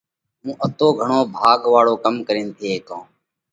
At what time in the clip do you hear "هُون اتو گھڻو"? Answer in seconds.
0.41-1.19